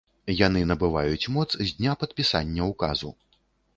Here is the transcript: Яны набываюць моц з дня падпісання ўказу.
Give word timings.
Яны 0.37 0.61
набываюць 0.69 1.29
моц 1.37 1.47
з 1.53 1.67
дня 1.77 1.93
падпісання 2.05 2.61
ўказу. 2.75 3.17